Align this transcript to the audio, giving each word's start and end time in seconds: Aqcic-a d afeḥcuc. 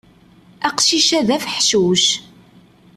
Aqcic-a 0.67 1.19
d 1.27 1.29
afeḥcuc. 1.35 2.05